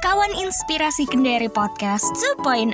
[0.00, 2.08] Kawan Inspirasi Kendari Podcast
[2.40, 2.72] 2.0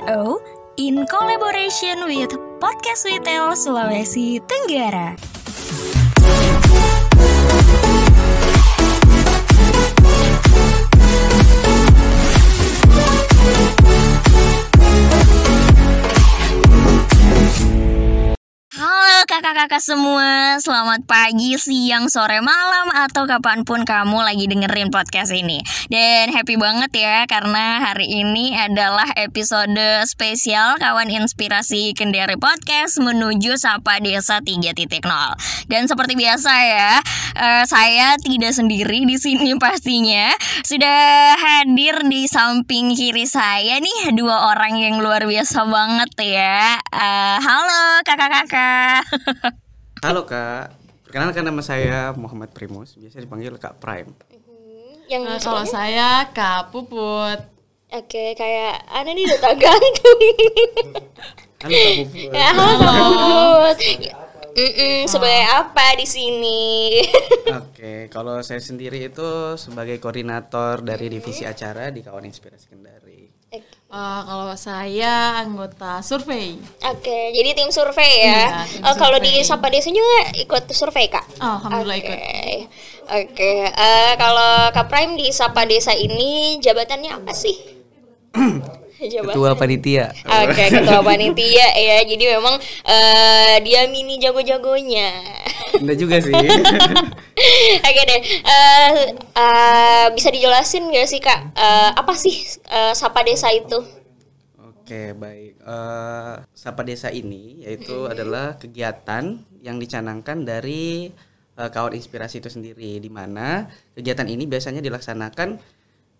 [0.79, 2.31] in collaboration with
[2.63, 5.36] Podcast Retail Sulawesi Tenggara.
[19.57, 25.65] Kakak-kakak semua, selamat pagi, siang, sore, malam, atau kapan pun kamu lagi dengerin podcast ini.
[25.89, 29.73] Dan happy banget ya, karena hari ini adalah episode
[30.05, 34.77] spesial Kawan Inspirasi Kendari Podcast menuju Sapa Desa 3.0
[35.65, 37.01] Dan seperti biasa ya,
[37.33, 40.37] eh, saya tidak sendiri di sini pastinya.
[40.69, 46.77] Sudah hadir di samping kiri saya nih, dua orang yang luar biasa banget ya.
[46.93, 49.01] Eh, Halo kakak-kakak
[50.05, 50.77] Halo kak,
[51.09, 54.13] perkenalkan nama saya Muhammad Primus, biasa dipanggil Kak Prime.
[55.07, 57.39] yang Nah, kalau saya Kak Puput.
[57.87, 60.19] oke kayak Ana nih udah tak gantung
[61.63, 63.77] Halo Kak ya halo Kak Puput.
[64.57, 66.97] Mm-mm, sebagai apa di sini?
[67.61, 73.29] Oke, kalau saya sendiri itu sebagai koordinator dari divisi acara di Kawan Inspirasi Kendari.
[73.87, 76.59] Eh, kalau saya anggota survei.
[76.83, 79.39] oke jadi tim survei ya Iya, tim Oh, kalau di.
[79.39, 82.19] Sapa Desa juga ikut survei kak Oh, Alhamdulillah Oke, ikut.
[83.07, 83.51] oke.
[83.63, 87.55] Eh, kalau Kak Prime di Sapa Desa ini jabatannya apa sih?
[89.29, 90.09] Ketua panitia.
[90.25, 91.97] Oke, ketua panitia ya.
[92.01, 95.21] Jadi memang eh, dia mini jago-jagonya.
[95.77, 96.33] Enggak juga sih.
[97.87, 98.21] Oke deh.
[98.41, 101.53] Eh, eh, bisa dijelasin gak sih kak?
[101.53, 103.77] Eh, apa sih eh, Sapa Desa itu?
[104.57, 105.61] Oke, baik.
[105.61, 111.13] Eh, Sapa Desa ini yaitu adalah kegiatan yang dicanangkan dari
[111.53, 115.76] eh, Kawan Inspirasi itu sendiri di mana kegiatan ini biasanya dilaksanakan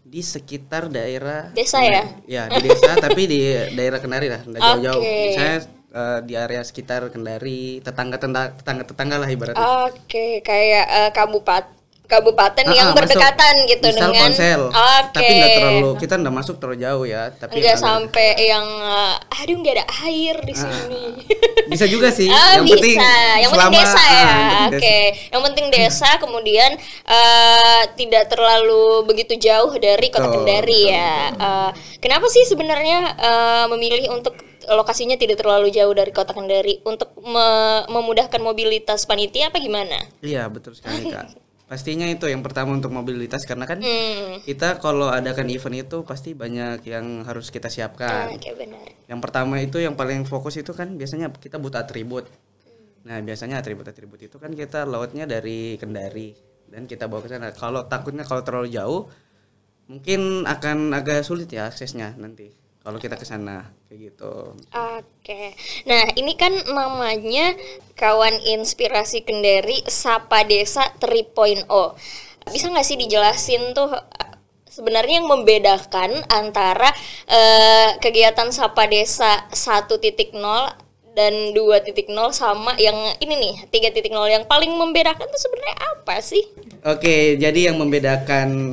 [0.07, 2.07] di sekitar daerah Desa ya?
[2.23, 3.39] Ya, di desa tapi di
[3.75, 5.03] daerah Kendari lah, nggak jauh-jauh.
[5.03, 5.15] Oke.
[5.29, 5.57] Misalnya
[5.91, 9.67] eh, di area sekitar Kendari, tetangga-tetangga tetangga-tetangga lah ibaratnya.
[9.91, 11.76] Oke, kayak eh, kabupat
[12.07, 12.99] kabupaten Ah, yang ah, masuk.
[13.03, 14.61] berdekatan gitu Misal dengan Ponsel.
[14.65, 15.11] Oke.
[15.11, 19.15] Tapi nggak terlalu kita nggak masuk terlalu jauh ya, tapi Enggak agak- sampai yang eh,
[19.37, 21.03] aduh nggak ada air di sini.
[21.71, 22.31] bisa juga sih.
[22.33, 22.75] Ah, yang bisa.
[22.75, 24.23] penting yang penting selama- desa ya.
[24.23, 24.79] ah, penting Oke.
[24.79, 25.27] desa.
[25.27, 26.71] Yang penting desa kemudian
[27.05, 31.15] eh, tidak terlalu begitu jauh dari kota Betul, Kendari ya.
[31.33, 34.33] Eh, kenapa sih sebenarnya eh, memilih untuk
[34.67, 39.95] lokasinya tidak terlalu jauh dari kota Kendari untuk me- memudahkan mobilitas panitia apa gimana?
[40.19, 41.27] Iya, betul sekali, Kak.
[41.67, 44.39] Pastinya itu yang pertama untuk mobilitas karena kan Hmm.
[44.47, 48.31] kita kalau adakan event itu pasti banyak yang harus kita Ah, siapkan.
[48.31, 48.87] Oke benar.
[49.03, 52.23] Yang pertama itu yang paling fokus itu kan biasanya kita butuh atribut.
[53.03, 56.35] Nah, biasanya atribut-atribut itu kan kita lautnya dari Kendari
[56.71, 57.51] dan kita bawa ke sana.
[57.51, 59.11] Kalau takutnya kalau terlalu jauh
[59.87, 62.51] mungkin akan agak sulit ya aksesnya nanti
[62.87, 64.55] kalau kita ke sana kayak gitu.
[64.71, 65.51] Oke,
[65.83, 67.51] nah ini kan namanya
[67.99, 71.67] kawan inspirasi Kendari Sapa Desa 3.0.
[72.47, 73.91] Bisa nggak sih dijelasin tuh
[74.71, 76.87] sebenarnya yang membedakan antara
[77.27, 79.99] eh, kegiatan Sapa Desa 1.0
[81.11, 81.91] dan 2.0
[82.31, 86.55] sama yang ini nih 3.0 yang paling membedakan tuh sebenarnya apa sih?
[86.87, 88.71] Oke, jadi yang membedakan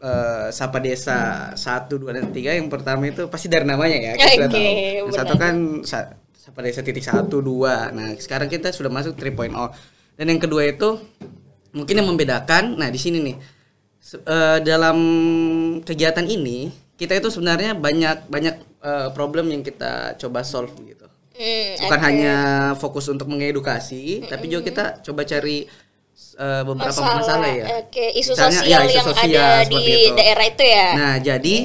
[0.00, 4.12] eh, Sapa Desa 1, 2, dan 3 yang pertama itu pasti dari namanya ya.
[4.16, 4.62] kita Oke, tahu.
[5.08, 7.90] Yang satu kan Sa- Sapa Desa titik 1, 2.
[7.92, 9.72] Nah, sekarang kita sudah masuk 3.0.
[10.16, 10.96] Dan yang kedua itu
[11.72, 13.36] mungkin yang membedakan, nah di sini nih.
[14.06, 14.98] eh, dalam
[15.82, 21.04] kegiatan ini kita itu sebenarnya banyak banyak eh, problem yang kita coba solve gitu.
[21.36, 22.34] Hmm, Bukan hanya
[22.80, 25.68] fokus untuk mengedukasi, tapi juga kita coba cari
[26.36, 27.66] eh, beberapa masalah, ya.
[27.84, 30.16] Oke, isu Misalnya, sosial ya, isu yang sosial, ada di itu.
[30.16, 30.88] daerah itu ya.
[30.96, 31.56] Nah, jadi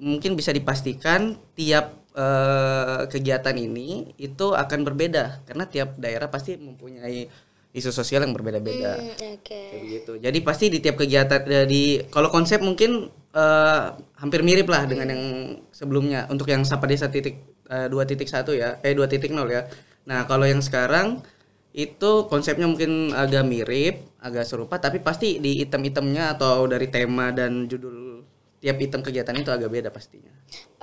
[0.00, 7.28] mungkin bisa dipastikan tiap eh, kegiatan ini itu akan berbeda karena tiap daerah pasti mempunyai
[7.70, 8.98] isu sosial yang berbeda-beda.
[8.98, 9.60] Hmm, Oke.
[9.70, 10.12] Kayak gitu.
[10.18, 13.82] Jadi pasti di tiap kegiatan eh, di kalau konsep mungkin eh,
[14.18, 15.22] hampir mirip lah dengan yang
[15.70, 17.38] sebelumnya untuk yang Sapa Desa titik
[17.70, 19.62] dua titik satu ya, eh dua titik nol ya.
[20.10, 21.22] Nah kalau yang sekarang
[21.70, 27.70] itu konsepnya mungkin agak mirip, agak serupa, tapi pasti di item-itemnya atau dari tema dan
[27.70, 28.26] judul
[28.60, 30.28] tiap item kegiatan itu agak beda pastinya.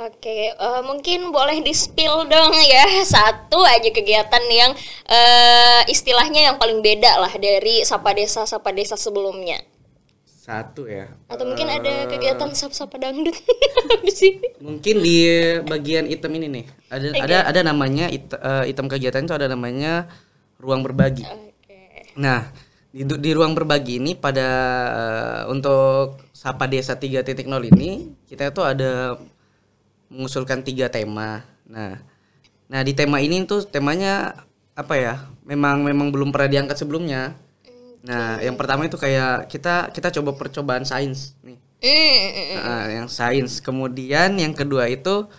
[0.01, 2.86] Oke, eh, mungkin boleh di spill dong ya
[3.16, 4.72] satu aja kegiatan yang
[5.06, 9.62] eh, istilahnya yang paling beda lah dari sapa desa sapa desa sebelumnya.
[10.48, 11.12] Satu ya.
[11.28, 13.36] Atau mungkin ada kegiatan sap sapa dangdut
[14.07, 14.48] di sini.
[14.63, 15.18] Mungkin di
[15.68, 20.07] bagian item ini nih ada ada ada namanya it- eh, item kegiatan itu ada namanya
[20.62, 21.24] ruang berbagi.
[21.25, 22.13] Oke.
[22.18, 22.50] Nah,
[22.89, 24.50] di di, ruang berbagi ini pada
[24.89, 27.33] eh, untuk Sapa Desa 3.0
[27.74, 29.18] ini kita tuh ada
[30.09, 31.44] mengusulkan tiga tema.
[31.68, 32.00] Nah,
[32.68, 35.15] nah di tema ini tuh temanya apa ya?
[35.45, 37.38] Memang memang belum pernah diangkat sebelumnya.
[38.07, 41.59] Nah, yang pertama itu kayak kita kita coba percobaan sains nih.
[41.77, 42.25] Hmm,
[42.57, 43.62] Nah, yang sains.
[43.62, 45.30] Kemudian yang kedua itu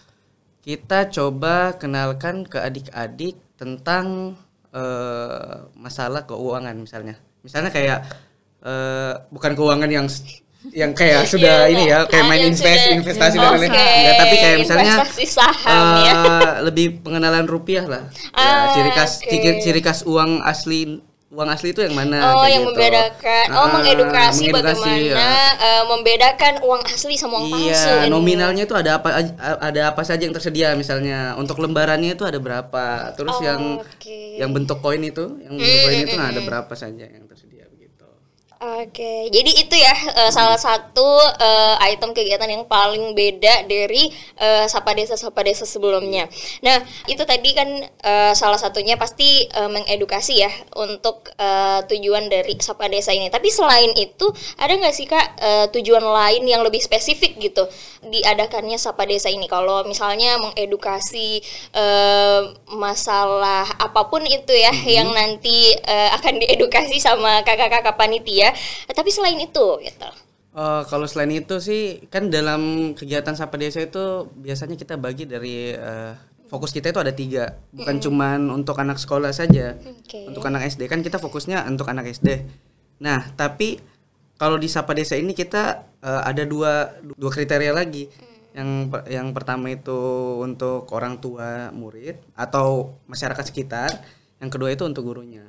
[0.62, 4.36] kita coba kenalkan ke adik-adik tentang
[4.70, 7.16] eh, masalah keuangan misalnya.
[7.40, 7.98] Misalnya kayak
[8.60, 10.06] eh, bukan keuangan yang
[10.74, 13.70] yang kayak sudah ini ya kayak Ah, main invest sudah- investasi dan lain-lain.
[13.70, 14.94] Enggak, tapi kayak misalnya
[15.24, 16.12] saham ya.
[16.12, 18.02] eh, lebih pengenalan rupiah lah.
[18.32, 19.30] Ah, ya, ciri khas oke.
[19.30, 20.98] ciri, ciri khas uang asli
[21.28, 22.72] uang asli itu yang mana Oh, yang gitu.
[22.72, 23.46] membedakan.
[23.52, 25.48] Oh, Ah, mengedukasi, mengedukasi, bagaimana ya.
[25.60, 27.68] eh, membedakan uang asli sama uang palsu.
[27.68, 29.08] Iya, nominalnya itu ada apa
[29.60, 31.36] ada apa saja yang tersedia misalnya.
[31.36, 33.12] Untuk lembarannya itu ada berapa.
[33.12, 34.18] Terus Oh, yang oke.
[34.40, 37.47] yang bentuk koin itu, yang bentuk koin itu nah, ada berapa saja yang tersedia.
[38.58, 41.06] Oke, jadi itu ya eh, salah satu
[41.38, 46.26] eh, item kegiatan yang paling beda dari eh, sapa desa sapa desa sebelumnya.
[46.66, 52.58] Nah, itu tadi kan eh, salah satunya pasti eh, mengedukasi ya untuk eh, tujuan dari
[52.58, 53.30] sapa desa ini.
[53.30, 54.26] Tapi selain itu
[54.58, 57.62] ada nggak sih kak eh, tujuan lain yang lebih spesifik gitu
[58.02, 59.46] diadakannya sapa desa ini?
[59.46, 61.38] Kalau misalnya mengedukasi
[61.78, 62.40] eh,
[62.74, 68.47] masalah apa pun itu ya yang nanti eh, akan diedukasi sama kakak-kakak panitia.
[68.52, 70.08] Eh, Tapi selain itu gitu.
[70.58, 75.70] Eh, kalau selain itu sih kan dalam kegiatan Sapa Desa itu biasanya kita bagi dari
[75.70, 76.12] eh,
[76.48, 79.76] fokus kita itu ada tiga, bukan cuman untuk anak sekolah saja.
[79.76, 80.24] Oke.
[80.26, 82.42] Untuk anak SD kan kita fokusnya untuk anak SD.
[82.98, 83.78] Nah, tapi
[84.34, 88.08] kalau di Sapa Desa ini kita eh, ada dua dua kriteria lagi.
[88.56, 89.94] Yang per- yang pertama itu
[90.42, 93.90] untuk orang tua murid atau masyarakat sekitar.
[94.42, 95.46] Yang kedua itu untuk gurunya.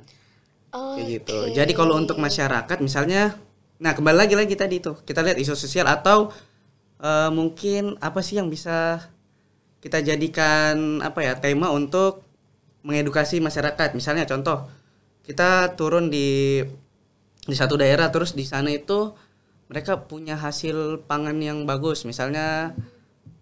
[0.70, 1.36] Oh, Kayak gitu.
[1.50, 3.34] Jadi kalau untuk masyarakat misalnya
[3.80, 6.30] nah kembali lagi lagi tadi tuh kita lihat isu sosial atau
[7.00, 9.00] eh, mungkin apa sih yang bisa
[9.80, 12.22] kita jadikan apa ya tema untuk
[12.86, 13.96] mengedukasi masyarakat.
[13.96, 14.68] Misalnya contoh
[15.26, 16.60] kita turun di
[17.48, 19.10] di satu daerah terus di sana itu
[19.70, 22.04] mereka punya hasil pangan yang bagus.
[22.06, 22.76] Misalnya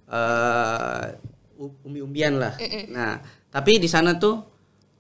[0.08, 1.04] eh
[1.58, 2.54] umbi-umbian lah.
[2.88, 3.18] Nah,
[3.50, 4.47] tapi di sana tuh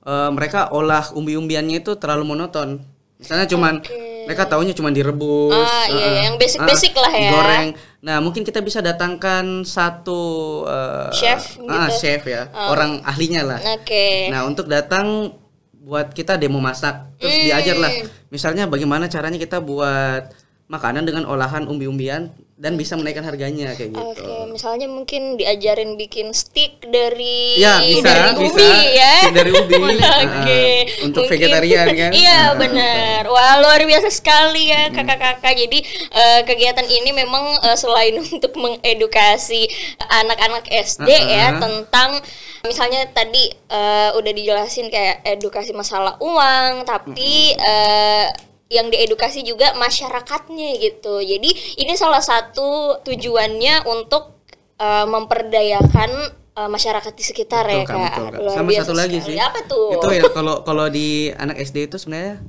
[0.08, 2.80] eh, mereka olah umbi-umbiannya itu terlalu monoton.
[3.18, 3.82] Misalnya cuman
[4.30, 5.56] mereka taunya cuman direbus.
[5.56, 7.20] Ah, iya, eh, yang basic-basic eh, lah ya.
[7.28, 7.68] Digoreng.
[7.98, 10.22] Nah, mungkin kita bisa datangkan satu
[10.70, 11.98] eh, Chef ah, gitu.
[11.98, 13.60] chef ya, orang ahlinya lah.
[13.74, 14.30] Oke.
[14.30, 15.34] Nah, untuk datang
[15.82, 17.92] buat kita demo masak, terus diajar lah.
[18.28, 20.30] Misalnya bagaimana caranya kita buat
[20.68, 22.28] makanan dengan olahan umbi-umbian
[22.58, 24.02] dan bisa menaikkan harganya kayak gitu.
[24.18, 28.50] Oke, misalnya mungkin diajarin bikin stick dari Ya, bisa, dari bisa.
[28.50, 29.14] ubi ya.
[29.22, 29.74] Stick dari ubi.
[29.78, 29.94] Oke.
[30.02, 32.10] Ah, untuk Mungkin- vegetarian kan.
[32.10, 32.58] Iya, Ah.
[32.58, 33.20] benar.
[33.24, 34.74] Wah, luar biasa sekali Hmm.
[34.74, 35.54] ya kakak-kakak.
[35.56, 35.78] Jadi
[36.10, 39.70] eh, kegiatan ini memang eh, selain untuk mengedukasi
[40.10, 41.62] anak-anak SD ya Ah.
[41.62, 42.18] tentang
[42.60, 48.26] misalnya tadi eh, udah dijelasin kayak edukasi masalah uang, tapi eh,
[48.68, 51.24] yang diedukasi juga masyarakatnya gitu.
[51.24, 51.50] Jadi
[51.80, 54.44] ini salah satu tujuannya untuk
[54.76, 56.10] eh, memperdayakan
[56.52, 58.12] eh, masyarakat di sekitar ya Betul, Kak, kak.
[58.12, 58.54] betul, Kak.
[58.56, 59.36] Sama satu lagi sih.
[59.40, 59.96] Apa tuh?
[59.96, 62.44] Itu ya kalau kalau di anak SD itu sebenarnya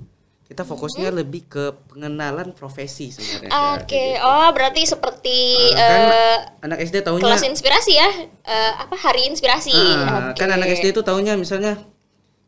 [0.49, 3.53] kita fokusnya lebih ke pengenalan profesi sebenarnya.
[3.77, 4.25] Oke, gitu.
[4.25, 5.39] oh berarti seperti
[5.77, 8.09] kan eh, anak SD taunya kelas inspirasi ya?
[8.49, 9.69] Eh, apa hari inspirasi?
[9.77, 10.41] Ah, Oke.
[10.41, 11.77] kan anak SD itu taunya misalnya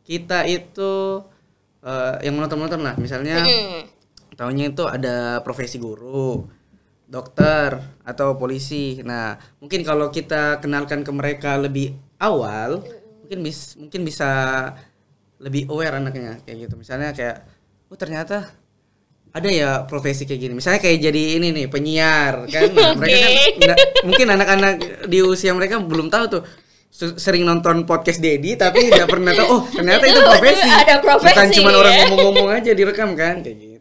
[0.02, 1.22] kita itu
[1.82, 2.94] eh, yang menonton-menonton lah.
[2.96, 3.84] Misalnya Hmm.
[4.32, 6.46] taunya itu ada profesi guru
[7.04, 9.02] dokter atau polisi.
[9.04, 12.80] Nah mungkin kalau kita kenalkan ke mereka lebih awal
[13.22, 14.30] mungkin bis mungkin bisa
[15.42, 16.74] lebih aware anaknya kayak gitu.
[16.80, 17.44] Misalnya kayak
[17.92, 18.48] oh ternyata
[19.32, 20.52] ada ya profesi kayak gini.
[20.56, 22.68] Misalnya kayak jadi ini nih penyiar kan?
[22.76, 23.26] Nah, mereka
[23.60, 24.74] kan mungkin anak-anak
[25.08, 26.42] di usia mereka belum tahu tuh
[26.92, 30.68] sering nonton podcast Dedi tapi nggak pernah tahu oh ternyata itu Itu profesi.
[30.68, 31.76] ada profesi, bukan cuma ya.
[31.80, 33.72] orang ngomong-ngomong aja direkam kan kayak gitu.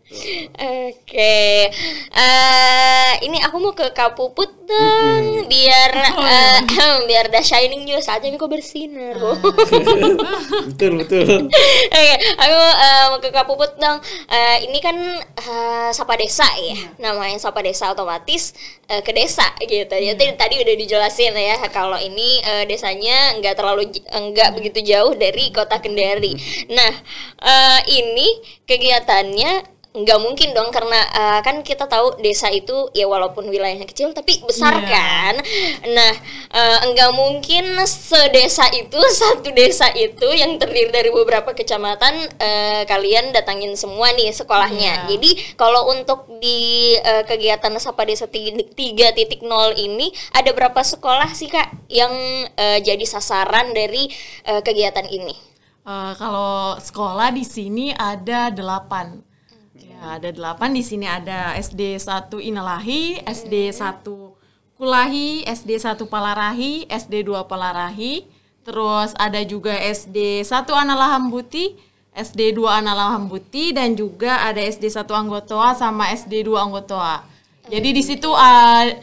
[0.60, 1.72] Oke,
[2.12, 6.60] Eh, ini aku mau ke Kak Puput dong, biar eh,
[7.08, 9.16] biar dah shining juga saja ini kok bersinar.
[10.68, 11.48] betul betul
[11.96, 14.04] Oke, aku eh, mau ke Kak Puput dong.
[14.28, 18.52] Eh, ini kan eh, Sapa Desa ya, namanya Sapa Desa otomatis
[18.92, 19.96] eh, ke desa gitu.
[19.96, 25.56] Jadi tadi udah dijelasin ya kalau ini eh, desanya nggak terlalu nggak begitu jauh dari
[25.56, 26.36] kota Kendari.
[26.76, 26.92] Nah,
[27.40, 28.28] eh, ini
[28.68, 34.16] kegiatannya nggak mungkin dong karena eh, kan kita tahu desa itu ya walaupun wilayahnya kecil
[34.16, 34.88] tapi besar Iya.
[34.88, 35.36] kan.
[35.92, 36.14] Nah,
[36.48, 43.36] eh, nggak mungkin sedesa itu satu desa itu yang terdiri dari beberapa kecamatan eh, kalian
[43.36, 45.12] datangin semua nih sekolahnya.
[45.12, 45.20] Iya.
[45.20, 45.30] Jadi
[45.60, 48.72] kalau untuk di eh, kegiatan Sapa Desa 3.0
[49.76, 52.16] ini ada berapa sekolah sih Kak yang
[52.56, 54.08] eh, jadi sasaran dari
[54.48, 55.36] eh, kegiatan ini?
[55.84, 59.20] Eh, kalau sekolah di sini ada delapan.
[59.82, 60.74] Ya, ada delapan.
[60.74, 64.06] Di sini ada SD 1 Inalahi, SD 1
[64.78, 68.26] Kulahi, SD 1 Palarahi, SD 2 Palarahi,
[68.66, 71.78] terus ada juga SD 1 Analahambuti,
[72.18, 77.24] SD 2 Analahambuti dan juga ada SD 1 Anggotoa sama SD 2 Anggotoa.
[77.70, 78.98] Jadi di situ eh,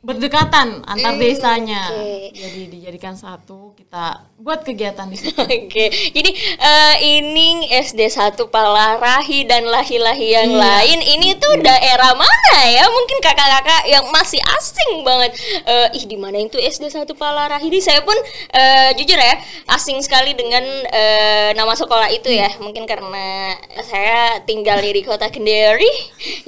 [0.00, 1.92] berdekatan antar desanya.
[1.92, 2.32] oke.
[2.32, 5.36] Jadi dijadikan satu, kita buat kegiatan di situ.
[5.44, 12.56] Oke, jadi eh, ini SD 1 Palarahi dan lahi-lahi yang lain ini tuh daerah mana
[12.64, 12.88] ya?
[12.88, 15.36] Mungkin kakak-kakak yang masih asing banget.
[15.68, 17.68] Eh, ih di mana itu SD 1 Palarahi?
[17.68, 18.16] Ini saya pun
[18.56, 19.36] eh, jujur ya
[19.68, 22.48] asing sekali dengan eh, nama sekolah itu ya.
[22.56, 23.52] Mungkin karena
[23.84, 25.92] saya tinggal di kota Kendari,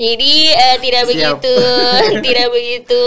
[0.00, 1.11] jadi eh, tidak Siap.
[1.12, 1.54] begitu
[2.25, 3.04] tidak begitu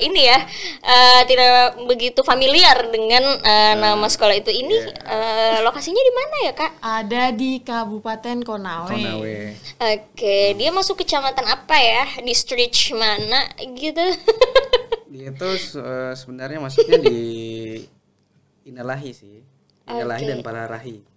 [0.00, 0.38] ini ya
[0.84, 6.52] eh, tidak begitu familiar dengan eh, nama sekolah itu ini eh, lokasinya di mana ya
[6.54, 6.72] kak?
[6.80, 8.90] Ada di Kabupaten Konawe.
[8.90, 9.36] Konawe.
[9.80, 12.04] Oke dia masuk kecamatan apa ya?
[12.24, 14.02] Distrik mana gitu?
[15.10, 15.50] Dia itu
[15.82, 17.20] eh, sebenarnya masuknya di
[18.70, 19.42] Inalahi sih.
[19.90, 20.30] Inalahi Oke.
[20.30, 21.09] dan gitu.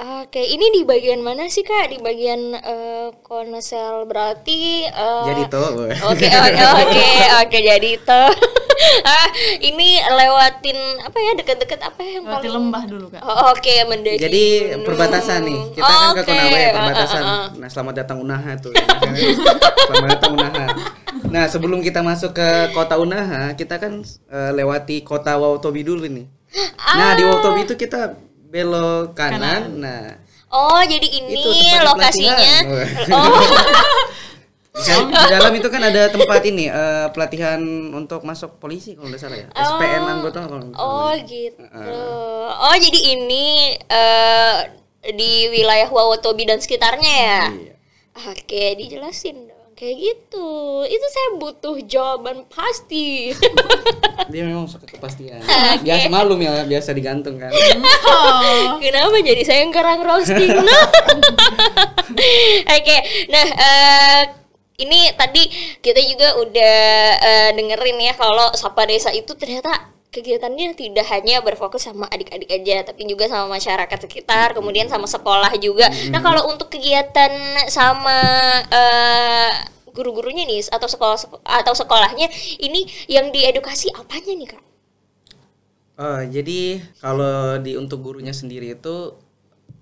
[0.00, 1.92] Oke ini di bagian mana sih kak?
[1.92, 4.88] Di bagian eh, Konsel berarti?
[4.88, 5.92] eh, Jadi tuh.
[6.08, 7.04] Oke oke oke
[7.38, 8.22] oke jadi itu
[9.06, 9.26] ah
[9.60, 13.20] ini lewatin apa ya deket-deket apa ya yang Lewati paling- lembah dulu kak.
[13.20, 14.18] Oh, Oke mendaki.
[14.18, 14.86] Jadi gunung.
[14.88, 15.60] perbatasan nih.
[15.70, 17.20] Kita kan ke Oke, Konawe ah, perbatasan.
[17.20, 17.46] ah, ah.
[17.54, 18.72] Nah, selamat datang Unaha tuh.
[19.84, 20.66] selamat datang Unaha.
[21.28, 26.24] Nah, sebelum kita masuk ke kota Unaha, kita kan eh, lewati kota Wautobi dulu nih.
[26.90, 28.16] Nah, di Wautobi itu kita
[28.50, 29.78] belok kanan.
[29.78, 30.04] Nah,
[30.50, 32.34] Oh jadi ini Itu lokasinya.
[32.34, 32.64] pelatihan.
[33.14, 33.38] Oh
[34.70, 37.58] di sana- di dalam itu kan ada tempat ini eh, pelatihan
[37.90, 39.46] untuk masuk polisi kalau nggak salah ya.
[39.50, 41.62] SPN anggota kalau oh gitu.
[42.50, 43.46] Oh jadi ini
[43.80, 44.56] eh
[45.10, 47.40] di wilayah Wawotobi dan sekitarnya ya.
[47.50, 47.74] Iya.
[48.30, 49.49] Oke dijelasin
[49.80, 50.48] kayak gitu.
[50.84, 53.32] Itu saya butuh jawaban pasti.
[54.32, 55.40] Dia memang suka kepastian.
[55.80, 57.48] Biasa malum ya, biasa digantung kan.
[58.84, 60.52] Kenapa jadi saya yang kerang roasting?
[62.76, 62.96] Oke,
[63.32, 64.22] nah eh,
[64.84, 65.48] ini tadi
[65.80, 66.76] kita juga udah
[67.16, 72.82] eh, dengerin ya kalau Sapa Desa itu ternyata kegiatannya tidak hanya berfokus sama adik-adik aja,
[72.82, 75.86] tapi juga sama masyarakat sekitar, kemudian sama sekolah juga.
[76.10, 77.30] Nah kalau untuk kegiatan
[77.70, 78.18] sama
[78.68, 79.50] eh,
[79.94, 82.26] guru-gurunya nih atau sekolah atau sekolahnya
[82.62, 84.62] ini yang diedukasi apanya nih kak?
[86.00, 89.14] Oh, jadi kalau di untuk gurunya sendiri itu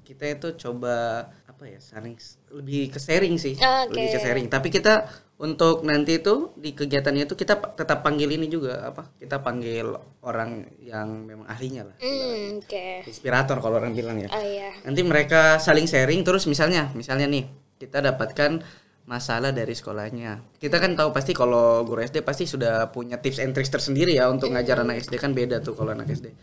[0.02, 2.18] kita itu coba apa ya saling
[2.50, 3.94] lebih ke sharing sih, Oke.
[3.94, 4.46] lebih ke sharing.
[4.50, 5.06] Tapi kita
[5.38, 9.06] untuk nanti itu di kegiatannya itu kita tetap panggil ini juga apa?
[9.14, 9.86] Kita panggil
[10.26, 13.06] orang yang memang ahlinya lah, Hmm, oke.
[13.06, 14.26] inspirator kalau orang bilang ya.
[14.34, 14.74] Oh iya.
[14.82, 17.46] Nanti mereka saling sharing terus misalnya, misalnya nih
[17.78, 18.58] kita dapatkan
[19.06, 20.58] masalah dari sekolahnya.
[20.58, 24.26] Kita kan tahu pasti kalau guru SD pasti sudah punya tips and tricks tersendiri ya
[24.26, 26.34] untuk ngajar anak SD kan beda tuh kalau anak SD.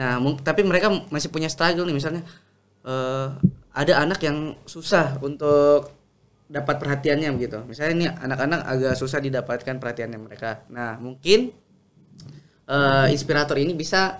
[0.00, 2.24] Nah, tapi mereka masih punya struggle nih misalnya
[2.88, 3.26] eh,
[3.70, 5.99] ada anak yang susah untuk
[6.50, 7.62] dapat perhatiannya begitu.
[7.62, 10.66] Misalnya nih anak-anak agak susah didapatkan perhatiannya mereka.
[10.66, 11.54] Nah, mungkin
[12.66, 14.18] eh, inspirator ini bisa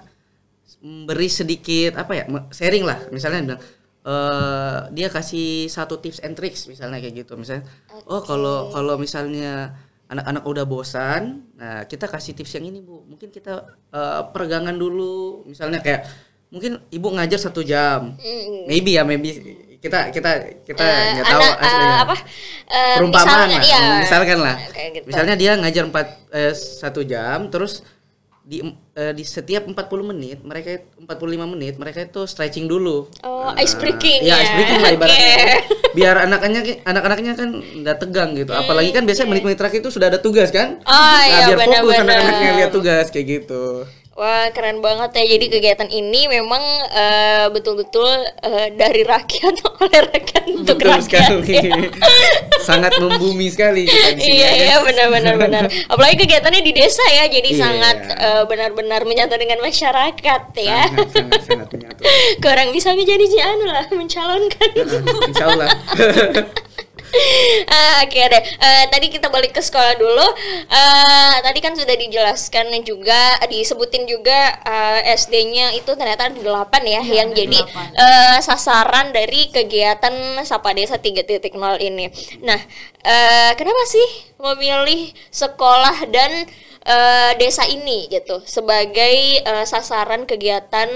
[0.81, 3.11] memberi sedikit apa ya sharing lah.
[3.11, 3.63] Misalnya bilang
[4.01, 7.35] eh dia kasih satu tips and tricks misalnya kayak gitu.
[7.35, 7.67] Misalnya
[8.07, 9.77] oh kalau kalau misalnya
[10.11, 13.05] anak-anak udah bosan nah kita kasih tips yang ini bu.
[13.11, 15.45] Mungkin kita eh, peregangan dulu.
[15.51, 16.07] Misalnya kayak
[16.55, 18.15] mungkin ibu ngajar satu jam.
[18.17, 18.65] Hmm.
[18.71, 19.31] maybe ya maybe
[19.81, 20.31] kita kita
[20.63, 22.17] kita Eh, nggak tahu anak, aslinya apa
[22.67, 23.83] eh, perumpamaan misalnya, lah iya.
[23.99, 24.57] misalkan lah
[24.91, 25.07] gitu.
[25.07, 27.81] misalnya dia ngajar empat eh, satu jam terus
[28.43, 28.61] di
[28.93, 31.07] eh, di setiap 40 menit mereka 45
[31.49, 34.37] menit mereka itu stretching dulu Oh, ice breaking ya ya.
[34.39, 35.59] ice breaking lah ibaratnya Oke.
[35.91, 40.19] biar anak-anaknya anak-anaknya kan nggak tegang gitu apalagi kan biasanya menit-menit terakhir itu sudah ada
[40.19, 42.05] tugas kan Hmm, Oh, iya, biar fokus benar-benar.
[42.19, 43.65] anak-anaknya lihat tugas kayak gitu
[44.21, 45.25] Wah keren banget ya.
[45.33, 46.61] Jadi kegiatan ini memang
[46.93, 48.05] eh, betul-betul
[48.45, 51.09] eh, dari rakyat oleh rakyat untuk betul rakyat.
[51.09, 51.57] sekali
[52.69, 55.65] sangat membumi sekali kita Iya ya, iya benar-benar benar.
[55.89, 57.59] Apalagi kegiatannya di desa ya, jadi Iya.
[57.59, 60.85] sangat eh, benar-benar menyatu dengan masyarakat ya.
[60.87, 62.01] sangat sangat sangat menyatu
[62.45, 64.69] Kurang bisa menjadi anu lah mencalonkan.
[65.33, 65.69] Insya Allah
[67.71, 68.43] Ah, Oke deh.
[68.43, 70.27] Eh, tadi kita balik ke sekolah dulu.
[70.67, 77.01] Eh, tadi kan sudah dijelaskan juga, disebutin juga eh, SD-nya itu ternyata ada 8 ya,
[77.01, 77.87] Iya, yang jadi delapan.
[77.95, 82.09] eh, sasaran dari kegiatan Sapa Desa 3.0 ini.
[82.41, 82.59] Nah,
[83.01, 85.01] eh, kenapa sih memilih
[85.31, 86.47] sekolah dan
[86.85, 90.89] eh, desa ini gitu sebagai eh, sasaran kegiatan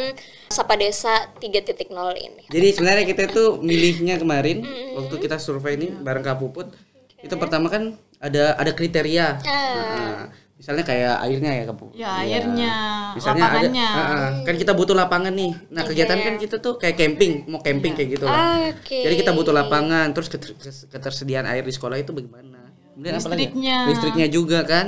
[0.48, 2.46] Sapa Desa 3.0 ini?
[2.46, 4.62] Jadi sebenarnya kita itu milihnya kemarin
[4.94, 6.70] waktu kita survei ini bareng Kak Puput.
[7.18, 9.42] Itu pertama kan ada ada kriteria.
[9.42, 11.96] Nah, misalnya kayak airnya ya Kak Puput.
[11.98, 12.74] Ya, airnya,
[13.18, 13.88] Misalnya lapangannya.
[13.88, 14.30] ada ah, ah.
[14.46, 15.52] kan kita butuh lapangan nih.
[15.74, 18.70] Nah, kegiatan kan kita tuh kayak camping, mau camping kayak gitu lah.
[18.70, 19.00] Oke.
[19.02, 20.54] Jadi kita butuh lapangan, terus keter-
[20.92, 22.70] ketersediaan air di sekolah itu bagaimana?
[22.94, 23.18] Kemudian?
[23.18, 23.78] Listriknya.
[23.90, 24.86] Listriknya juga kan.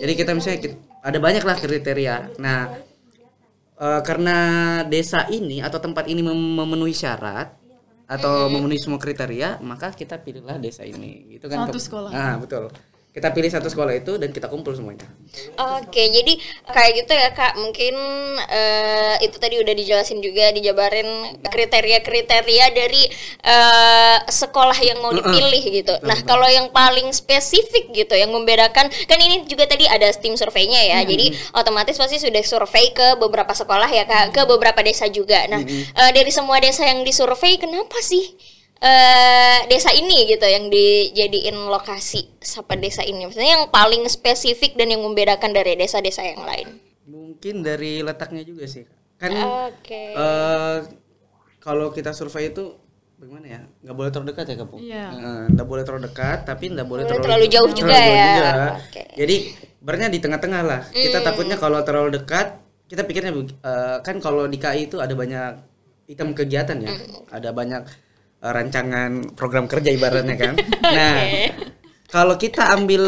[0.00, 2.16] Jadi kita misalnya kit- ada banyak lah kriteria.
[2.40, 2.72] Nah,
[3.76, 4.36] eh, karena
[4.88, 7.52] desa ini atau tempat ini mem- memenuhi syarat
[8.10, 11.36] atau memenuhi semua kriteria, maka kita pilihlah desa ini.
[11.36, 11.68] Gitu kan.
[11.68, 12.10] Satu sekolah.
[12.10, 12.72] Nah, betul.
[13.10, 15.02] Kita pilih satu sekolah itu dan kita kumpul semuanya.
[15.58, 16.30] Oke, jadi
[16.62, 17.58] kayak gitu ya kak.
[17.58, 17.94] Mungkin
[18.46, 23.10] eh, itu tadi udah dijelasin juga, dijabarin kriteria-kriteria dari
[23.42, 25.94] eh, sekolah yang mau dipilih gitu.
[26.06, 30.78] Nah, kalau yang paling spesifik gitu, yang membedakan, kan ini juga tadi ada tim surveinya
[30.78, 31.02] ya.
[31.02, 35.50] Jadi otomatis pasti sudah survei ke beberapa sekolah ya kak, ke beberapa desa juga.
[35.50, 38.38] Nah, eh, dari semua desa yang disurvei, kenapa sih?
[38.80, 44.88] Eh desa ini gitu yang dijadiin lokasi sapa desa ini maksudnya yang paling spesifik dan
[44.88, 48.86] yang membedakan dari desa-desa yang lain Mungkin dari letaknya juga sih.
[49.18, 50.78] Kan oke eh
[51.60, 52.72] kalau kita survei itu
[53.20, 53.60] bagaimana ya?
[53.84, 54.76] Nggak boleh terlalu dekat ya, Kapu?
[54.80, 55.04] Iya.
[55.12, 58.24] Eh, nggak boleh terlalu dekat, tapi nggak boleh Boleh terlalu, terlalu jauh juga terlalu ya.
[58.32, 58.52] juga.
[58.80, 59.02] Oke.
[59.20, 59.36] Jadi
[59.80, 60.80] bernya di tengah-tengah lah.
[60.88, 62.56] Kita takutnya kalau terlalu dekat,
[62.88, 65.52] kita pikirnya eh, kan kalau di KI itu ada banyak
[66.10, 66.90] item kegiatan ya,
[67.30, 67.82] ada banyak
[68.40, 70.54] eh, rancangan program kerja ibaratnya kan.
[70.90, 71.14] Nah,
[72.10, 73.06] kalau kita ambil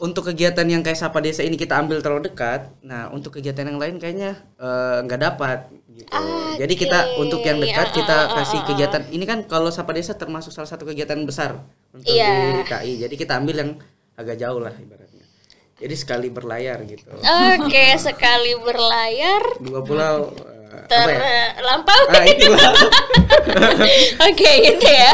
[0.00, 3.76] untuk kegiatan yang kayak Sapa Desa ini kita ambil terlalu dekat, nah untuk kegiatan yang
[3.76, 6.08] lain kayaknya eh, nggak dapat gitu.
[6.56, 10.64] Jadi kita untuk yang dekat kita kasih kegiatan ini kan kalau Sapa Desa termasuk salah
[10.64, 11.60] satu kegiatan besar
[11.92, 12.64] untuk Iya.
[12.64, 12.92] di KI.
[13.04, 13.70] Jadi kita ambil yang
[14.16, 15.24] agak jauh lah ibaratnya.
[15.76, 17.08] Jadi sekali berlayar gitu.
[17.12, 20.32] oke sekali berlayar Dua pulau
[20.70, 21.18] apa ya?
[22.10, 22.72] Ah itulah.
[24.30, 25.12] oke gitu ya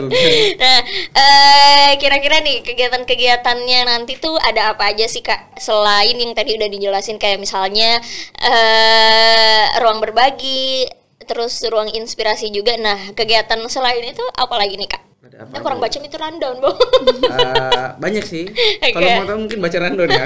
[0.62, 0.78] nah
[1.16, 6.68] eh, kira-kira nih kegiatan-kegiatannya nanti tuh ada apa aja sih kak selain yang tadi udah
[6.70, 7.98] dijelasin kayak misalnya
[8.40, 10.86] eh, ruang berbagi
[11.26, 15.60] terus ruang inspirasi juga nah kegiatan selain itu apa lagi nih kak Ada apa Nah,
[15.60, 16.72] kurang baca itu rundown, Bo.
[16.72, 18.48] Eh, banyak sih.
[18.82, 18.96] Oke.
[18.96, 20.24] Kalau mau tahu mungkin baca random ya.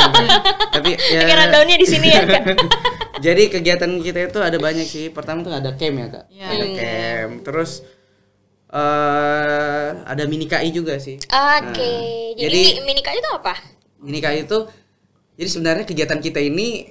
[0.70, 1.20] Tapi ya.
[1.26, 2.44] Oke, rundownnya di sini ya, Kak.
[3.16, 5.07] Jadi kegiatan kita itu ada banyak sih.
[5.09, 6.24] Pertama tuh ada camp ya kak.
[6.29, 6.46] Iya.
[6.48, 7.33] Ada camp.
[7.42, 7.70] Terus
[8.68, 11.16] eh ada mini KI juga sih.
[11.20, 11.31] Oke.
[11.31, 13.55] Nah, jadi jadi- mi- mini KI itu apa?
[13.98, 14.59] Mini KI itu
[15.35, 16.90] jadi sebenarnya kegiatan kita ini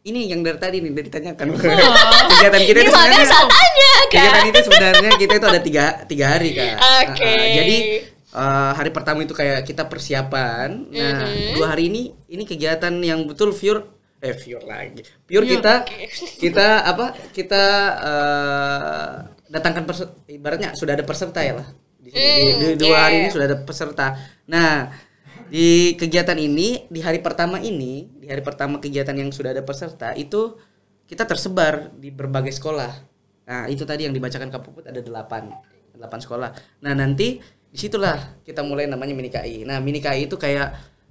[0.00, 1.46] ini yang dari tadi nih dari ditanyakan.
[2.32, 4.06] kegiatan kita Ini itu sebenarnya saya tanya, Kak.
[4.08, 6.76] kegiatan itu sebenarnya kita itu ada tiga tiga hari kak.
[7.04, 7.28] Oke.
[7.28, 7.76] Uh, jadi
[8.32, 10.68] uh, hari pertama itu kayak kita persiapan.
[10.88, 11.54] Nah Mm-hmm.
[11.54, 15.86] dua hari ini ini kegiatan yang betul pure eh pure lagi pure kita
[16.42, 17.62] kita apa kita
[18.02, 19.12] uh,
[19.48, 22.20] datangkan perse- ibaratnya sudah ada peserta ya lah di, sini.
[22.20, 23.22] Di- di- Mm, dua hari yeah.
[23.24, 24.06] ini sudah ada peserta.
[24.48, 24.90] Nah
[25.48, 30.12] di kegiatan ini di hari pertama ini di hari pertama kegiatan yang sudah ada peserta
[30.12, 30.56] itu
[31.08, 32.92] kita tersebar di berbagai sekolah.
[33.48, 35.48] Nah itu tadi yang dibacakan Kak Puput ada delapan
[35.94, 36.50] delapan sekolah.
[36.84, 39.64] Nah nanti di situlah kita mulai namanya mini KI.
[39.64, 40.68] Nah mini KI itu kayak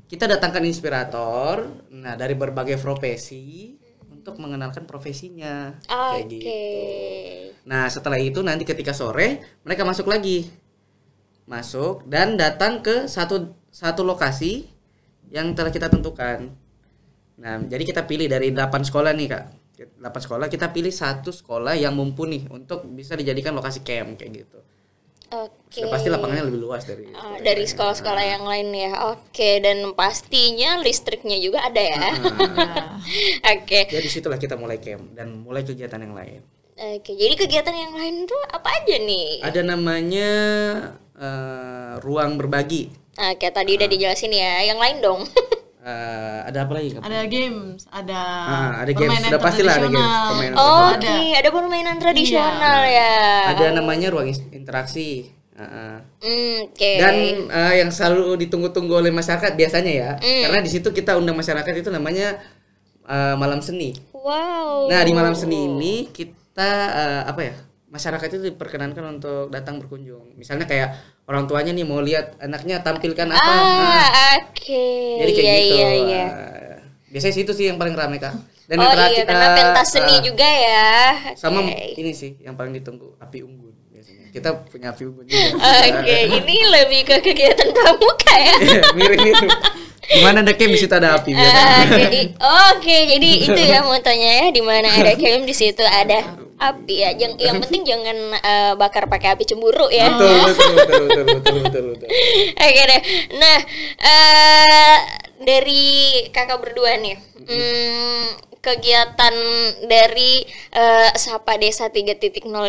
[0.08, 3.76] kita datangkan inspirator, nah dari berbagai profesi
[4.08, 6.32] untuk mengenalkan profesinya kayak Oke.
[6.32, 6.52] gitu.
[7.68, 10.48] Nah setelah itu nanti ketika sore mereka masuk lagi,
[11.44, 14.68] masuk dan datang ke satu satu lokasi
[15.28, 16.56] yang telah kita tentukan.
[17.40, 19.44] Nah jadi kita pilih dari 8 sekolah nih kak,
[20.00, 24.60] 8 sekolah kita pilih satu sekolah yang mumpuni untuk bisa dijadikan lokasi camp kayak gitu.
[25.28, 25.84] Oke.
[25.84, 29.12] Sudah pasti lapangannya lebih luas dari Ah, dari sekolah-sekolah yang lain ya.
[29.12, 32.00] Oke, dan pastinya listriknya juga ada ya.
[33.60, 33.92] Oke.
[33.92, 36.40] Jadi situlah kita mulai camp dan mulai kegiatan yang lain.
[36.78, 39.42] Oke, jadi kegiatan yang lain tuh apa aja nih?
[39.44, 40.30] Ada namanya
[41.18, 42.88] eh, ruang berbagi.
[43.18, 44.62] Oke, tadi udah dijelasin ya.
[44.64, 45.22] Yang lain dong.
[45.88, 46.90] Eh, ada apa lagi?
[46.92, 47.02] Kak?
[47.08, 49.08] Ada games, ada Ah, ada games.
[49.08, 49.96] permainan Sudah pastilah ada games,
[50.28, 51.40] permainan Oke, tradisional.
[51.40, 51.50] ada.
[51.50, 53.16] permainan tradisional ya.
[53.56, 55.32] Ada namanya ruang interaksi.
[55.58, 55.96] Heeh.
[56.22, 56.92] Hmm, Oke.
[57.00, 57.16] Dan
[57.48, 60.42] eh, yang selalu ditunggu-tunggu oleh masyarakat biasanya ya, Hmm.
[60.44, 62.36] karena di situ kita undang masyarakat itu namanya
[63.08, 63.96] eh, malam seni.
[64.12, 64.92] Wow.
[64.92, 67.54] Nah di malam seni ini kita eh, apa ya?
[67.88, 70.36] Masyarakat itu diperkenankan untuk datang berkunjung.
[70.36, 70.90] Misalnya kayak
[71.24, 73.40] orang tuanya nih mau lihat anaknya tampilkan apa.
[73.40, 73.64] Nah,
[74.08, 74.88] Ah, oke.
[75.24, 75.76] jadi kayak Iya, gitu.
[75.76, 76.26] iya, iya.
[76.28, 78.36] Nah, biasanya situ sih yang paling ramai kak.
[78.68, 80.92] Dan oh yang terakhir, iya, karena pentas seni eh, juga ya.
[81.40, 81.96] Sama Oke.
[81.96, 84.28] ini sih yang paling ditunggu api unggun biasanya.
[84.36, 85.24] Kita punya api unggun.
[85.96, 88.56] Oke, ini lebih ke kegiatan pramuka ya.
[88.92, 89.48] Mirip itu.
[90.08, 91.32] Gimana ada camp di situ ada api.
[91.36, 96.47] Ah, Oke, oke, jadi itu ya motonya ya, di mana ada camp di situ ada
[96.58, 97.10] api ya.
[97.14, 100.10] Yang yang penting jangan eh, bakar pakai api cemburu ya.
[100.14, 102.10] Betul, betul, betul, betul, betul, betul, betul.
[102.66, 103.02] Oke deh.
[103.38, 103.58] Nah,
[104.02, 104.98] eh
[105.38, 105.86] dari
[106.34, 107.16] kakak berdua nih,
[107.46, 109.36] hmm, kegiatan
[109.86, 110.44] dari
[110.74, 112.20] eh, Sapa Desa 3.0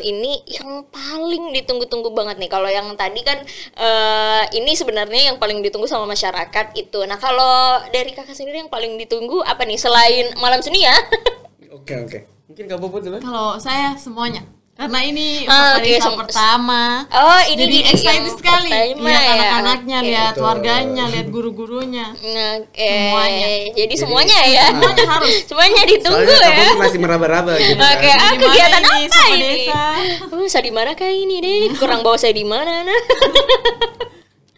[0.04, 2.50] ini yang paling ditunggu-tunggu banget nih.
[2.52, 3.40] Kalau yang tadi kan
[3.74, 7.00] eh, ini sebenarnya yang paling ditunggu sama masyarakat itu.
[7.08, 10.94] Nah, kalau dari kakak sendiri yang paling ditunggu apa nih selain malam seni ya?
[11.70, 12.18] Oke, oke.
[12.48, 13.18] Mungkin Kak Puput dulu.
[13.20, 14.40] Kalau saya semuanya.
[14.78, 17.02] Karena ini Ah, sem- pertama.
[17.10, 19.34] Oh, ini Jadi jadi excited yang sekali pertama lihat ya.
[19.34, 20.06] anak-anaknya, Oke.
[20.06, 20.44] lihat Betul.
[20.46, 22.06] warganya, lihat guru-gurunya.
[22.14, 22.86] Oke.
[22.86, 23.46] Semuanya.
[23.74, 24.64] Jadi, semuanya ya.
[24.70, 25.34] Semuanya harus.
[25.50, 26.78] semuanya ditunggu Soalnya ya.
[26.78, 27.74] Masih meraba-raba gitu.
[27.74, 28.22] Oke, kan.
[28.22, 29.42] ah kegiatan ini, apa ini?
[29.66, 29.82] Desa?
[30.30, 31.74] Oh, saya di mana kah ini deh?
[31.74, 33.00] Kurang bawa saya di mana nah?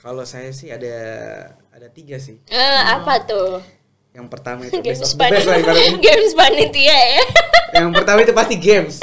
[0.00, 0.96] Kalau saya sih ada
[1.72, 2.36] ada tiga sih.
[2.44, 3.60] Eh, apa tuh?
[4.10, 5.94] Yang pertama itu Games best of the best lah panitia.
[6.06, 7.22] Games panitia ya.
[7.72, 8.94] Yang pertama itu pasti games.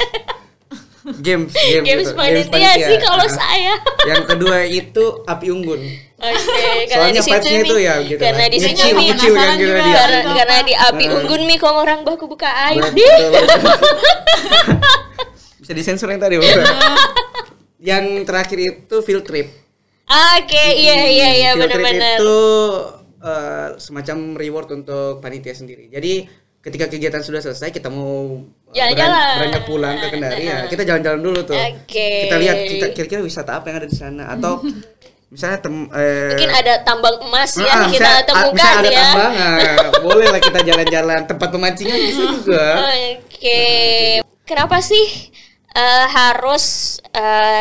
[1.08, 2.20] Games, games, Games gitu.
[2.20, 3.32] panitia sih kalau Ah.
[3.32, 3.74] saya.
[4.04, 5.80] Yang kedua itu api unggun.
[6.18, 6.28] Oke,
[6.84, 8.50] karena Soalnya di situ itu ya gitu Karena lah.
[8.50, 9.80] di sini ngecil kan gitu juga.
[9.80, 9.96] dia.
[9.96, 10.66] Karena, Itu karena apa?
[10.66, 11.16] di api Ah.
[11.16, 13.24] unggun nih kok orang baku buka betul.
[15.58, 16.48] Bisa disensor yang tadi, Bang.
[17.78, 19.48] Yang terakhir itu field trip.
[20.04, 22.16] Oke, iya iya iya Field trip benar-benar.
[22.16, 22.40] itu
[23.20, 25.86] eh, semacam reward untuk panitia sendiri.
[25.86, 26.26] Jadi
[26.58, 29.08] ketika kegiatan sudah selesai kita mau eh, Jalan-jalan.
[29.08, 31.56] beran- beranjak pulang ke Kendari ya kita jalan-jalan dulu tuh.
[31.56, 32.08] Oke.
[32.24, 34.58] Kita lihat kita kira-kira wisata apa yang ada di sana atau
[35.32, 38.90] misalnya tem eh, Mungkin ada tambang emas ah, yang kita misalnya- ah, temukan misalnya ada
[38.90, 39.00] ya.
[39.04, 39.32] tambang,
[40.08, 42.64] boleh lah kita jalan-jalan tempat pemancingan bisa juga.
[43.16, 43.62] Oke.
[44.42, 45.06] Kenapa sih
[45.70, 46.96] eh, harus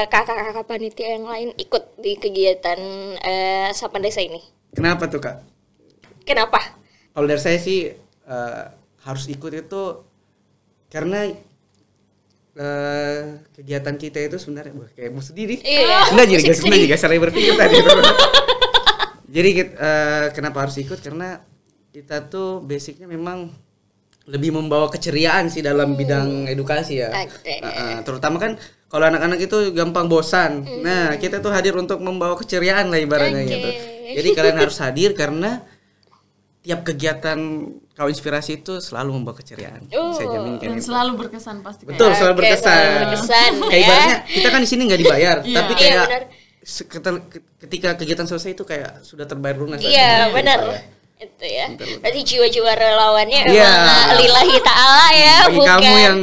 [0.07, 2.79] kakak-kakak panitia yang lain ikut di kegiatan
[3.19, 4.39] eh, Sapa Desa ini?
[4.73, 5.37] Kenapa tuh kak?
[6.27, 6.59] Kenapa?
[7.15, 7.91] Kalau dari saya sih
[8.27, 8.63] eh,
[9.07, 9.83] harus ikut itu
[10.91, 11.31] karena
[12.57, 13.21] eh,
[13.55, 15.59] kegiatan kita itu sebenarnya wah, kayak mau sedih nih.
[15.63, 15.99] Iya.
[16.13, 17.77] Enggak jadi guys, enggak juga cara berpikir tadi.
[19.35, 20.99] jadi eh, kenapa harus ikut?
[20.99, 21.39] Karena
[21.95, 23.49] kita tuh basicnya memang
[24.27, 27.09] lebih membawa keceriaan sih dalam bidang edukasi ya.
[27.15, 27.63] Oke.
[27.63, 28.59] Uh, uh, terutama kan
[28.91, 30.67] kalau anak-anak itu gampang bosan.
[30.83, 33.51] Nah, kita tuh hadir untuk membawa keceriaan lah ibaratnya Oke.
[33.55, 33.69] gitu.
[34.15, 35.65] Jadi kalian harus hadir karena
[36.61, 37.39] tiap kegiatan
[37.91, 39.87] kau inspirasi itu selalu membawa keceriaan.
[39.95, 40.11] Oh.
[40.11, 41.83] Saya jamin kayak Dan selalu berkesan pasti.
[41.87, 42.67] Betul, selalu Oke, berkesan.
[42.67, 43.83] selalu berkesan, Kayak ya.
[43.83, 45.55] ibaratnya kita kan di sini nggak dibayar, Iya.
[45.55, 46.05] tapi Iya, kayak
[46.91, 47.23] ketel-
[47.57, 49.79] ketika kegiatan selesai itu kayak sudah terbayar lunas.
[49.79, 50.59] Iya, benar.
[51.17, 51.25] Ya.
[51.25, 51.65] Itu ya.
[51.97, 53.65] Berarti jiwa-jiwa relawannya Iya.
[53.65, 56.17] emang lillahi ta'ala ya, Bagi bukan kamu yang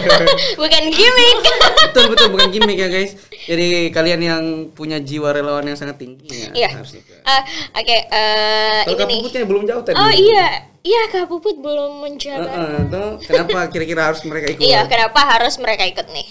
[0.60, 1.38] bukan gimmick.
[1.84, 3.12] betul betul bukan gimmick ya guys.
[3.42, 6.68] Jadi kalian yang punya jiwa relawan yang sangat tinggi ya Iya.
[6.74, 7.20] harus ikut.
[7.22, 9.18] Ah, Oke, eh, Kalau ini nih.
[9.20, 9.96] Puputnya belum jauh tadi.
[9.98, 10.46] Oh iya,
[10.80, 12.40] iya Kak Puput belum menjawab.
[12.42, 14.64] Heeh, tuh, kenapa kira-kira harus mereka ikut?
[14.64, 16.26] Iya, kenapa harus mereka ikut nih?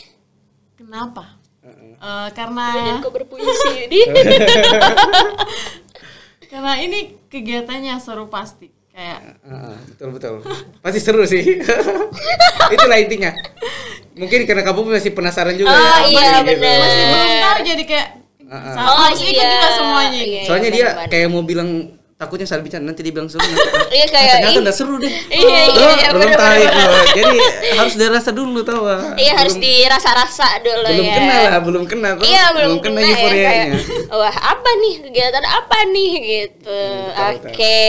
[0.76, 1.38] Kenapa?
[1.62, 1.94] Heeh.
[1.94, 4.02] Eh, karena kok berpuisi di
[6.50, 8.68] karena ini kegiatannya seru pasti.
[8.90, 10.34] Kayak Heeh, betul betul.
[10.80, 11.62] Pasti seru sih.
[12.76, 13.32] Itulah intinya.
[14.14, 16.04] Mungkin karena kamu masih penasaran juga Oh, ya.
[16.06, 16.52] iya, gitu.
[16.52, 16.78] bener.
[16.78, 18.08] masih belum tahu jadi kayak
[18.42, 18.74] Heeh.
[18.76, 20.20] sa- harus ikut juga semuanya.
[20.20, 21.10] iya, Soalnya iya, dia bener-bener.
[21.10, 21.70] kayak mau bilang
[22.20, 23.40] takutnya salah bicara nanti dia bilang seru.
[23.90, 25.10] Iya, ah, kayak, ternyata udah seru deh.
[25.32, 26.62] Iya, iya, Belum- iya, belum tahu.
[27.10, 27.38] Jadi
[27.74, 29.02] harus dirasa dulu tau gak?
[29.16, 31.16] Iya harus dirasa-rasa dulu belum ya.
[31.16, 32.14] kenal lah, belum kenal.
[32.20, 33.80] Iya belum, kena kena ya kayak euforianya.
[34.12, 36.82] wah apa nih kegiatan apa nih gitu.
[37.10, 37.82] betul, Oke.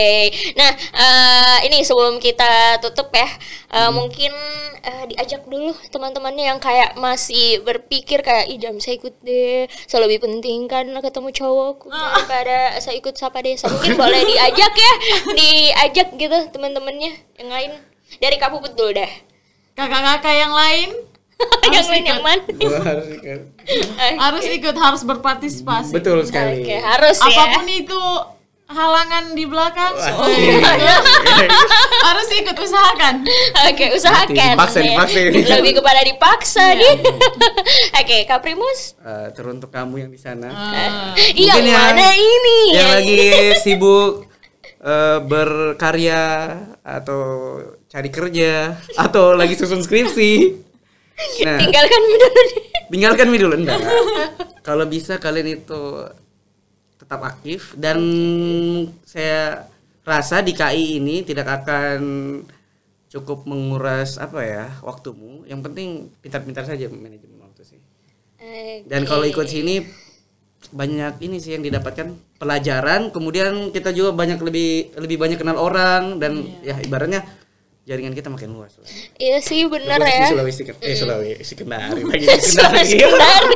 [0.55, 3.93] Nah eh, ini sebelum kita tutup ya eh, Hmm.
[3.93, 4.31] mungkin
[4.81, 9.67] eh, diajak dulu teman-temannya yang kayak masih berpikir kayak ih jam saya ikut deh.
[9.85, 13.67] So lebih penting kan ketemu cowok daripada saya ikut sapa desa.
[13.67, 14.93] Mungkin boleh diajak ya,
[15.31, 17.71] diajak gitu teman-temannya yang lain.
[18.17, 19.11] Dari Kak Puput dulu deh.
[19.71, 20.89] Kakak-kakak yang lain
[21.65, 22.11] yang Harus lain ikut.
[22.11, 22.41] yang mana?
[22.91, 23.41] Harus ikut.
[24.19, 25.91] harus ikut, harus berpartisipasi.
[25.95, 26.61] Betul sekali.
[26.61, 27.29] Oke, harus ya.
[27.29, 28.01] Apa pun itu
[28.71, 30.97] halangan di belakang, wih, iya.
[32.07, 33.23] harus ikut usahakan.
[33.67, 34.53] Oke, usahakan.
[34.55, 34.85] Dipaksa, ya.
[34.89, 35.19] dipaksa.
[35.55, 36.95] Lebih kepada dipaksa nih.
[38.01, 38.95] Oke, Kak Primus.
[38.97, 40.49] Eh, teruntuk kamu yang di sana.
[41.15, 42.59] Iya, Mungkin yang- mana ini?
[42.73, 43.19] yang lagi
[43.59, 44.25] sibuk
[44.79, 46.23] eh, berkarya
[46.81, 47.21] atau
[47.85, 50.63] cari kerja atau lagi susun skripsi
[51.45, 52.27] Nah, Tinggalkan dulu.
[52.89, 53.77] tinggalkan mie dulu enggak.
[54.65, 56.01] Kalau bisa kalian itu
[57.11, 57.99] tetap aktif dan
[59.03, 59.67] saya
[60.07, 61.99] rasa di KI ini tidak akan
[63.11, 65.43] cukup menguras apa ya waktumu.
[65.43, 65.89] Yang penting
[66.23, 67.83] pintar-pintar saja manajemen waktu sih.
[68.87, 69.83] Dan kalau ikut sini
[70.71, 76.15] banyak ini sih yang didapatkan pelajaran, kemudian kita juga banyak lebih lebih banyak kenal orang
[76.15, 77.27] dan ya ibaratnya
[77.83, 78.87] jaringan kita makin luas lah.
[79.19, 80.31] Iya sih bener Di ya.
[80.31, 82.23] Sulawesi eh Sulawesi Kendari lagi
[82.55, 83.55] Sulawesi Kendari.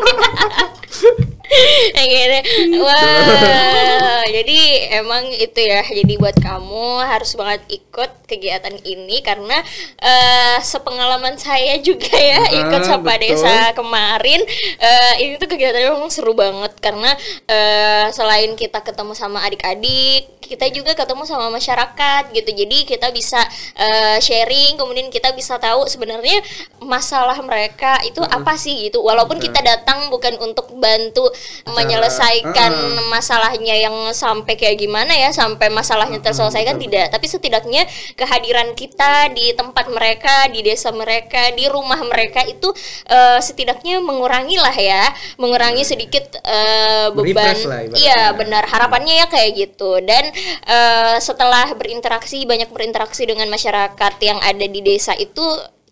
[1.97, 2.39] Yang gini.
[2.81, 4.59] Wah, jadi
[4.99, 5.81] emang itu ya.
[5.85, 9.61] Jadi buat kamu harus banget ikut kegiatan ini karena
[10.01, 13.37] eh sepengalaman saya juga ya Ah, ikut Sapa betul.
[13.37, 14.41] Desa kemarin.
[14.77, 17.13] eh ini tuh kegiatannya memang seru banget karena
[17.47, 22.49] eh selain kita ketemu sama adik-adik, kita juga ketemu sama masyarakat gitu.
[22.51, 23.39] Jadi kita bisa
[23.77, 26.41] eh, sharing, kemudian kita bisa tahu sebenarnya
[26.81, 29.01] masalah mereka itu apa sih gitu.
[29.01, 31.29] Walaupun kita datang bukan untuk bantu
[31.65, 33.03] menyelesaikan Ah.
[33.09, 39.53] masalahnya yang sampai kayak gimana ya, sampai masalahnya terselesaikan tidak, tapi setidaknya kehadiran kita di
[39.55, 42.71] tempat mereka, di desa mereka, di rumah mereka itu
[43.09, 47.57] eh, setidaknya mengurangi lah ya, mengurangi sedikit eh, beban.
[47.65, 47.81] Lah.
[47.95, 48.63] Iya, benar.
[48.67, 49.99] Harapannya ya kayak gitu.
[50.03, 50.29] Dan
[50.65, 55.43] eh, setelah berinteraksi banyak berinteraksi dengan masyarakat yang ada di desa itu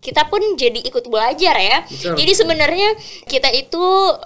[0.03, 1.87] kita pun jadi ikut belajar ya.
[1.87, 2.19] Betul.
[2.19, 2.89] Jadi sebenarnya
[3.23, 3.85] kita itu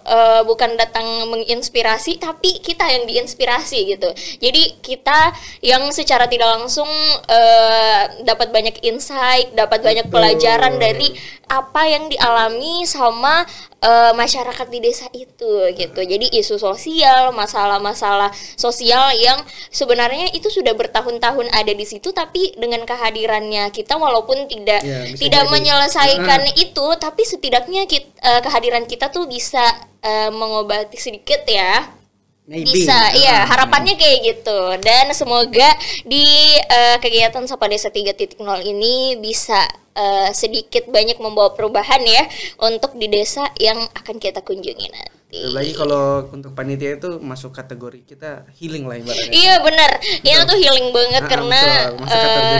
[0.10, 4.10] eh, bukan datang menginspirasi tapi kita yang diinspirasi gitu.
[4.42, 6.90] Jadi kita yang secara tidak langsung
[7.30, 11.14] eh, dapat banyak insight, dapat banyak pelajaran dari
[11.48, 13.48] apa yang dialami sama
[13.80, 16.00] eh, masyarakat di desa itu gitu.
[16.00, 19.38] Jadi isu sosial, masalah-masalah sosial yang
[19.70, 25.44] sebenarnya itu sudah bertahun-tahun ada di situ tapi dengan kehadirannya kita walaupun tidak Ya, tidak
[25.46, 25.52] jadi.
[25.52, 26.54] menyelesaikan Ah.
[26.56, 29.62] itu tapi setidaknya kit- eh, kehadiran kita tuh bisa
[30.00, 31.90] eh, mengobati sedikit ya
[32.48, 32.72] Maybe.
[32.72, 34.60] bisa iya harapannya kayak gitu.
[34.80, 35.68] Dan semoga
[36.08, 42.24] di eh, kegiatan Sapa Desa 3.0 ini bisa eh, sedikit banyak membawa perubahan ya
[42.64, 48.00] untuk di desa yang akan kita kunjungi nanti Lagi kalau untuk panitia itu masuk kategori
[48.08, 49.28] kita healing lah ibaratnya.
[49.36, 49.92] Iya benar,
[50.24, 51.60] ini tuh healing banget Ah, karena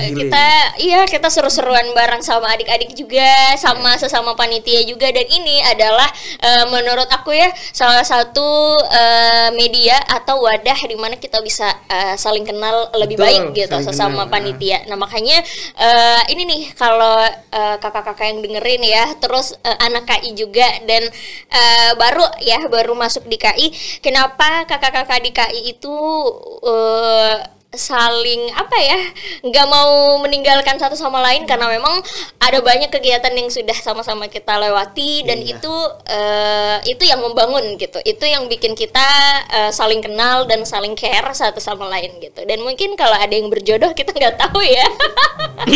[0.04, 0.28] healing.
[0.28, 5.08] kita iya kita seru-seruan bareng sama adik-adik juga, sama sesama panitia juga.
[5.16, 6.12] Dan ini adalah
[6.44, 12.20] eh, menurut aku ya salah satu eh, media atau wadah di mana kita bisa eh,
[12.20, 14.84] saling kenal lebih Betul, baik gitu sesama kenal, panitia.
[14.92, 15.40] Nah makanya
[15.80, 21.08] eh, ini nih kalau eh, kakak-kakak yang dengerin ya, terus eh, anak KI juga dan
[21.48, 23.70] eh, baru ya baru masuk di KI,
[24.02, 25.94] kenapa kakak-kakak di KI itu
[26.66, 28.96] eh, saling apa ya
[29.44, 31.46] nggak mau meninggalkan satu sama lain?
[31.46, 32.02] Karena memang
[32.42, 35.60] ada banyak kegiatan yang sudah sama-sama kita lewati dan Iya.
[35.60, 35.76] itu
[36.10, 38.00] eh, itu yang membangun gitu.
[38.02, 39.08] Itu yang bikin kita
[39.52, 42.42] eh, saling kenal dan saling care satu sama lain gitu.
[42.48, 44.88] Dan mungkin kalau ada yang berjodoh kita nggak tahu ya.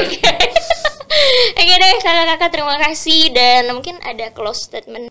[0.00, 0.32] Oke.
[1.50, 3.34] Oke deh kakak-kakak terima kasih.
[3.34, 5.10] Dan mungkin ada close statement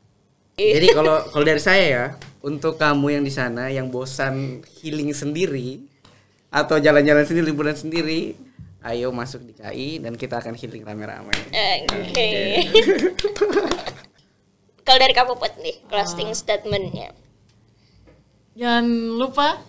[0.60, 2.06] Jadi kalau kalau dari saya ya,
[2.44, 5.80] untuk kamu yang di sana yang bosan healing sendiri
[6.52, 8.36] atau jalan-jalan sendiri liburan sendiri,
[8.84, 11.32] ayo masuk di KI dan kita akan healing rame-rame.
[11.88, 12.30] Oke.
[14.86, 17.14] Kalau dari kamu Put nih, closing statementnya.
[18.58, 19.62] Jangan lupa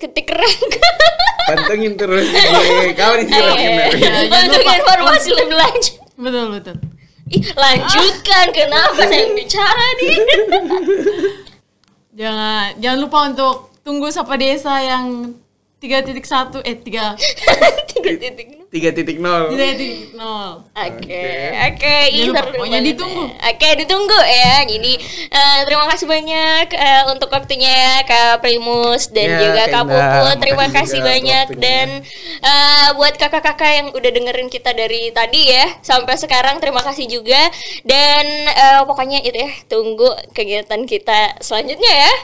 [0.00, 0.88] Ketik rangka.
[1.52, 2.26] Pantengin terus
[2.98, 3.54] kawan di sini.
[4.02, 4.72] jangan Untuk lupa.
[4.82, 5.94] informasi lebih lanjut.
[6.18, 6.76] betul betul.
[7.30, 8.46] Ih, lanjutkan.
[8.50, 10.16] Kenapa saya bicara nih?
[12.16, 13.54] Jangan jangan lupa untuk
[13.86, 15.34] tunggu Sapa Desa yang
[15.82, 19.20] 3.1 eh 3 Tiga titik.
[19.20, 19.52] 3.0.
[19.52, 20.16] 3.0.
[20.72, 23.24] Oke, oke, Jangan lupa, seru pokoknya ditunggu.
[23.28, 24.64] Oke, ditunggu ya.
[24.64, 24.92] Jadi
[25.28, 29.84] eh, terima kasih banyak eh, untuk waktunya ya Kak Primus dan Ya, juga Kak.
[29.92, 30.36] Puput.
[30.40, 31.88] Terima kasih juga banyak dan
[32.40, 37.52] eh, buat kakak-kakak yang udah dengerin kita dari tadi ya sampai sekarang terima kasih juga
[37.84, 42.14] dan eh, pokoknya itu ya tunggu kegiatan kita selanjutnya ya.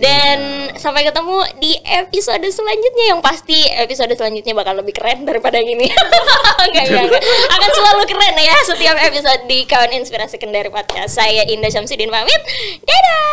[0.00, 5.76] Dan sampai ketemu di episode selanjutnya yang pasti episode selanjutnya bakal lebih keren daripada yang
[5.76, 5.88] ini.
[6.66, 7.22] enggak, enggak, enggak.
[7.52, 11.16] Akan selalu keren ya setiap episode di Kawan Inspirasi Kendari Podcast.
[11.16, 12.40] Saya Indah Syamsuddin pamit.
[12.84, 13.24] Dadah.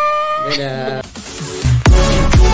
[0.53, 2.51] Dadah.